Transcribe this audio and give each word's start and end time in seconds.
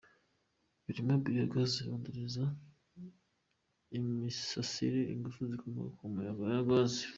Birimo 0.83 1.13
Biogaz, 1.23 1.71
rondereza, 1.87 2.43
imirasire, 3.97 5.01
ingufu 5.13 5.39
zikomoka 5.51 5.91
ku 5.97 6.03
muyaga 6.13 6.43
na 6.51 6.61
gaz. 6.69 6.93